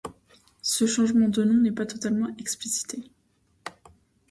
[0.63, 3.03] Ce changement de nom n'est pas totalement explicité.